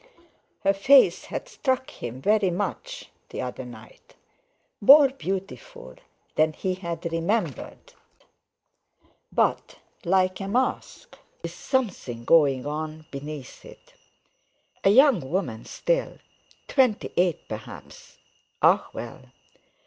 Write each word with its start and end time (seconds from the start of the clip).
Her 0.63 0.73
face 0.73 1.25
had 1.25 1.47
struck 1.47 1.91
him 1.91 2.23
very 2.23 2.49
much 2.49 3.11
the 3.29 3.41
other 3.43 3.65
night—more 3.65 5.09
beautiful 5.09 5.93
than 6.33 6.53
he 6.53 6.73
had 6.73 7.05
remembered, 7.11 7.93
but 9.31 9.75
like 10.03 10.39
a 10.41 10.47
mask, 10.47 11.19
with 11.43 11.53
something 11.53 12.25
going 12.25 12.65
on 12.65 13.05
beneath 13.11 13.63
it. 13.63 13.93
A 14.83 14.89
young 14.89 15.29
woman 15.29 15.65
still—twenty 15.65 17.11
eight 17.15 17.47
perhaps. 17.47 18.17
Ah, 18.63 18.89
well! 18.93 19.21